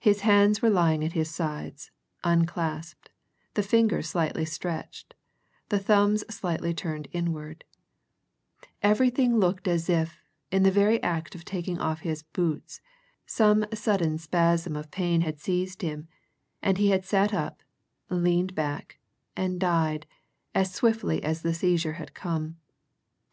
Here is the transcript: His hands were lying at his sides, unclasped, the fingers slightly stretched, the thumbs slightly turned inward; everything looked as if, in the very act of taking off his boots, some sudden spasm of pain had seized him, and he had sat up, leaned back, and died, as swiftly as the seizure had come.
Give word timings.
His 0.00 0.22
hands 0.22 0.60
were 0.60 0.70
lying 0.70 1.04
at 1.04 1.12
his 1.12 1.30
sides, 1.30 1.92
unclasped, 2.24 3.10
the 3.54 3.62
fingers 3.62 4.08
slightly 4.08 4.44
stretched, 4.44 5.14
the 5.68 5.78
thumbs 5.78 6.24
slightly 6.28 6.74
turned 6.74 7.06
inward; 7.12 7.62
everything 8.82 9.36
looked 9.38 9.68
as 9.68 9.88
if, 9.88 10.20
in 10.50 10.64
the 10.64 10.72
very 10.72 11.00
act 11.00 11.36
of 11.36 11.44
taking 11.44 11.78
off 11.78 12.00
his 12.00 12.24
boots, 12.24 12.80
some 13.24 13.64
sudden 13.72 14.18
spasm 14.18 14.74
of 14.74 14.90
pain 14.90 15.20
had 15.20 15.38
seized 15.38 15.82
him, 15.82 16.08
and 16.60 16.78
he 16.78 16.90
had 16.90 17.04
sat 17.04 17.32
up, 17.32 17.62
leaned 18.10 18.56
back, 18.56 18.98
and 19.36 19.60
died, 19.60 20.06
as 20.56 20.74
swiftly 20.74 21.22
as 21.22 21.42
the 21.42 21.54
seizure 21.54 21.92
had 22.02 22.14
come. 22.14 22.56